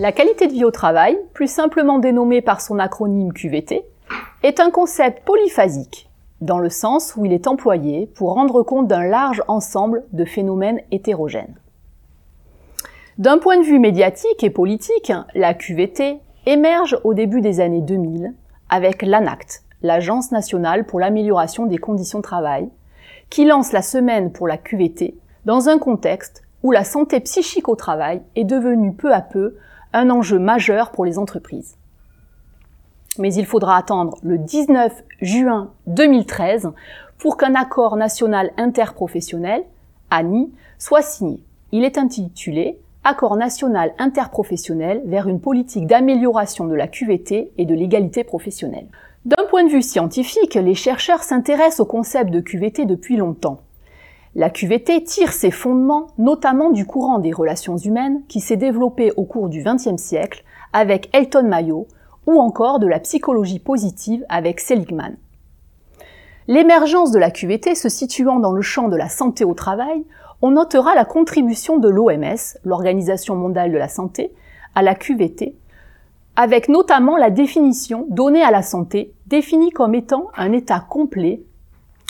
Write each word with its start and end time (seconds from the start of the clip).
La 0.00 0.12
qualité 0.12 0.46
de 0.46 0.54
vie 0.54 0.64
au 0.64 0.70
travail, 0.70 1.18
plus 1.34 1.46
simplement 1.46 1.98
dénommée 1.98 2.40
par 2.40 2.62
son 2.62 2.78
acronyme 2.78 3.34
QVT, 3.34 3.84
est 4.42 4.58
un 4.58 4.70
concept 4.70 5.26
polyphasique, 5.26 6.08
dans 6.40 6.58
le 6.58 6.70
sens 6.70 7.16
où 7.16 7.26
il 7.26 7.34
est 7.34 7.46
employé 7.46 8.06
pour 8.06 8.32
rendre 8.32 8.62
compte 8.62 8.88
d'un 8.88 9.04
large 9.04 9.42
ensemble 9.46 10.04
de 10.14 10.24
phénomènes 10.24 10.80
hétérogènes. 10.90 11.54
D'un 13.18 13.36
point 13.36 13.58
de 13.58 13.62
vue 13.62 13.78
médiatique 13.78 14.42
et 14.42 14.48
politique, 14.48 15.12
la 15.34 15.52
QVT 15.52 16.16
émerge 16.46 16.98
au 17.04 17.12
début 17.12 17.42
des 17.42 17.60
années 17.60 17.82
2000 17.82 18.32
avec 18.70 19.02
l'ANACT, 19.02 19.64
l'Agence 19.82 20.32
nationale 20.32 20.86
pour 20.86 20.98
l'amélioration 20.98 21.66
des 21.66 21.76
conditions 21.76 22.20
de 22.20 22.24
travail, 22.24 22.70
qui 23.28 23.44
lance 23.44 23.72
la 23.72 23.82
semaine 23.82 24.32
pour 24.32 24.48
la 24.48 24.56
QVT 24.56 25.14
dans 25.44 25.68
un 25.68 25.78
contexte 25.78 26.42
où 26.62 26.72
la 26.72 26.84
santé 26.84 27.20
psychique 27.20 27.68
au 27.68 27.76
travail 27.76 28.22
est 28.34 28.44
devenue 28.44 28.94
peu 28.94 29.12
à 29.12 29.20
peu 29.20 29.56
un 29.92 30.10
enjeu 30.10 30.38
majeur 30.38 30.90
pour 30.90 31.04
les 31.04 31.18
entreprises. 31.18 31.76
Mais 33.18 33.34
il 33.34 33.46
faudra 33.46 33.76
attendre 33.76 34.18
le 34.22 34.38
19 34.38 34.92
juin 35.20 35.72
2013 35.86 36.70
pour 37.18 37.36
qu'un 37.36 37.54
accord 37.54 37.96
national 37.96 38.50
interprofessionnel, 38.56 39.64
ANI, 40.10 40.52
soit 40.78 41.02
signé. 41.02 41.42
Il 41.72 41.84
est 41.84 41.98
intitulé 41.98 42.78
Accord 43.02 43.36
national 43.36 43.94
interprofessionnel 43.96 45.00
vers 45.06 45.26
une 45.26 45.40
politique 45.40 45.86
d'amélioration 45.86 46.66
de 46.66 46.74
la 46.74 46.86
QVT 46.86 47.50
et 47.56 47.64
de 47.64 47.74
l'égalité 47.74 48.24
professionnelle. 48.24 48.88
D'un 49.24 49.44
point 49.48 49.64
de 49.64 49.70
vue 49.70 49.80
scientifique, 49.80 50.54
les 50.54 50.74
chercheurs 50.74 51.22
s'intéressent 51.22 51.80
au 51.80 51.86
concept 51.86 52.30
de 52.30 52.40
QVT 52.40 52.84
depuis 52.84 53.16
longtemps. 53.16 53.60
La 54.34 54.48
QVT 54.48 55.02
tire 55.02 55.32
ses 55.32 55.50
fondements 55.50 56.08
notamment 56.16 56.70
du 56.70 56.86
courant 56.86 57.18
des 57.18 57.32
relations 57.32 57.76
humaines 57.76 58.22
qui 58.28 58.40
s'est 58.40 58.56
développé 58.56 59.12
au 59.16 59.24
cours 59.24 59.48
du 59.48 59.64
XXe 59.64 60.00
siècle 60.00 60.44
avec 60.72 61.10
Elton 61.12 61.48
Mayo 61.48 61.88
ou 62.26 62.40
encore 62.40 62.78
de 62.78 62.86
la 62.86 63.00
psychologie 63.00 63.58
positive 63.58 64.24
avec 64.28 64.60
Seligman. 64.60 65.16
L'émergence 66.46 67.10
de 67.10 67.18
la 67.18 67.30
QVT 67.30 67.74
se 67.74 67.88
situant 67.88 68.38
dans 68.38 68.52
le 68.52 68.62
champ 68.62 68.88
de 68.88 68.96
la 68.96 69.08
santé 69.08 69.44
au 69.44 69.54
travail 69.54 70.04
on 70.42 70.52
notera 70.52 70.94
la 70.94 71.04
contribution 71.04 71.78
de 71.78 71.88
l'OMS, 71.88 72.58
l'Organisation 72.64 73.36
mondiale 73.36 73.72
de 73.72 73.76
la 73.76 73.88
santé, 73.88 74.32
à 74.74 74.82
la 74.82 74.94
QVT, 74.94 75.54
avec 76.36 76.68
notamment 76.68 77.16
la 77.16 77.30
définition 77.30 78.06
donnée 78.08 78.42
à 78.42 78.50
la 78.50 78.62
santé, 78.62 79.12
définie 79.26 79.70
comme 79.70 79.94
étant 79.94 80.30
un 80.36 80.52
état 80.52 80.80
complet 80.80 81.42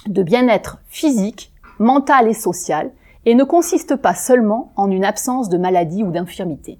de 0.06 0.22
bien-être 0.22 0.78
physique, 0.88 1.52
mental 1.80 2.28
et 2.28 2.34
social, 2.34 2.92
et 3.26 3.34
ne 3.34 3.42
consiste 3.42 3.96
pas 3.96 4.14
seulement 4.14 4.72
en 4.76 4.90
une 4.90 5.04
absence 5.04 5.48
de 5.48 5.58
maladie 5.58 6.04
ou 6.04 6.12
d'infirmité. 6.12 6.78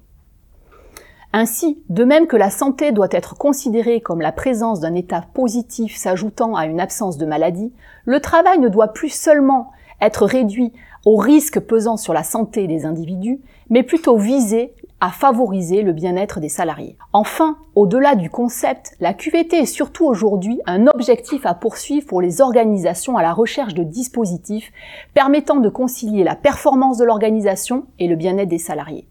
Ainsi, 1.33 1.81
de 1.89 2.03
même 2.03 2.27
que 2.27 2.35
la 2.35 2.49
santé 2.49 2.91
doit 2.91 3.07
être 3.11 3.35
considérée 3.35 4.01
comme 4.01 4.21
la 4.21 4.31
présence 4.31 4.79
d'un 4.79 4.95
état 4.95 5.23
positif 5.33 5.95
s'ajoutant 5.95 6.55
à 6.55 6.65
une 6.65 6.79
absence 6.79 7.17
de 7.17 7.25
maladie, 7.25 7.73
le 8.05 8.19
travail 8.19 8.59
ne 8.59 8.67
doit 8.67 8.89
plus 8.93 9.09
seulement 9.09 9.71
être 10.01 10.25
réduit 10.25 10.73
aux 11.05 11.17
risques 11.17 11.59
pesant 11.59 11.97
sur 11.97 12.13
la 12.13 12.23
santé 12.23 12.67
des 12.67 12.85
individus, 12.85 13.39
mais 13.69 13.83
plutôt 13.83 14.17
viser 14.17 14.75
à 15.01 15.09
favoriser 15.09 15.81
le 15.81 15.93
bien-être 15.93 16.39
des 16.39 16.47
salariés. 16.47 16.95
Enfin, 17.11 17.57
au-delà 17.73 18.13
du 18.13 18.29
concept, 18.29 18.95
la 18.99 19.15
QVT 19.15 19.57
est 19.57 19.65
surtout 19.65 20.05
aujourd'hui 20.05 20.61
un 20.67 20.85
objectif 20.85 21.45
à 21.47 21.55
poursuivre 21.55 22.05
pour 22.05 22.21
les 22.21 22.39
organisations 22.39 23.17
à 23.17 23.23
la 23.23 23.33
recherche 23.33 23.73
de 23.73 23.83
dispositifs 23.83 24.71
permettant 25.15 25.59
de 25.59 25.69
concilier 25.69 26.23
la 26.23 26.35
performance 26.35 26.99
de 26.99 27.05
l'organisation 27.05 27.87
et 27.97 28.07
le 28.07 28.15
bien-être 28.15 28.47
des 28.47 28.59
salariés. 28.59 29.07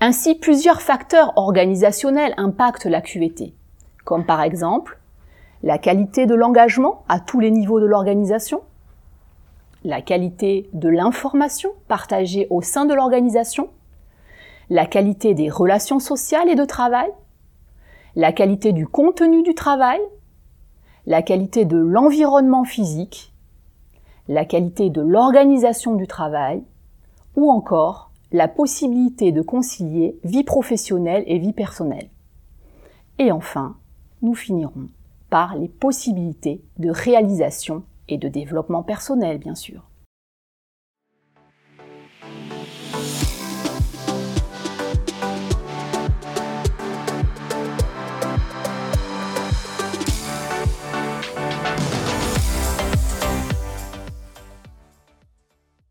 Ainsi, 0.00 0.36
plusieurs 0.36 0.80
facteurs 0.80 1.32
organisationnels 1.36 2.34
impactent 2.36 2.86
la 2.86 3.00
QVT, 3.00 3.52
comme 4.04 4.24
par 4.24 4.42
exemple 4.42 5.00
la 5.64 5.78
qualité 5.78 6.26
de 6.26 6.34
l'engagement 6.36 7.04
à 7.08 7.18
tous 7.18 7.40
les 7.40 7.50
niveaux 7.50 7.80
de 7.80 7.86
l'organisation, 7.86 8.60
la 9.82 10.02
qualité 10.02 10.68
de 10.72 10.88
l'information 10.88 11.70
partagée 11.88 12.46
au 12.50 12.62
sein 12.62 12.84
de 12.84 12.94
l'organisation, 12.94 13.70
la 14.70 14.86
qualité 14.86 15.34
des 15.34 15.50
relations 15.50 15.98
sociales 15.98 16.48
et 16.48 16.54
de 16.54 16.64
travail, 16.64 17.10
la 18.16 18.32
qualité 18.32 18.72
du 18.72 18.86
contenu 18.86 19.42
du 19.42 19.54
travail, 19.54 20.00
la 21.06 21.22
qualité 21.22 21.64
de 21.64 21.76
l'environnement 21.76 22.64
physique, 22.64 23.32
la 24.28 24.44
qualité 24.44 24.90
de 24.90 25.02
l'organisation 25.02 25.94
du 25.94 26.06
travail, 26.06 26.62
ou 27.36 27.50
encore 27.50 28.10
la 28.32 28.48
possibilité 28.48 29.32
de 29.32 29.42
concilier 29.42 30.18
vie 30.24 30.44
professionnelle 30.44 31.24
et 31.26 31.38
vie 31.38 31.52
personnelle. 31.52 32.08
Et 33.18 33.30
enfin, 33.30 33.76
nous 34.22 34.34
finirons 34.34 34.88
par 35.30 35.56
les 35.56 35.68
possibilités 35.68 36.62
de 36.78 36.90
réalisation 36.90 37.82
et 38.08 38.18
de 38.18 38.28
développement 38.28 38.82
personnel, 38.82 39.38
bien 39.38 39.54
sûr. 39.54 39.82